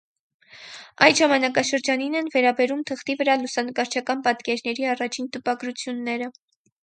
[1.07, 6.33] Այդ ժամանակաշրջանին են վերաբերում թղթի վրա լուսանկարչական պատկերների առաջին տպագրությունները։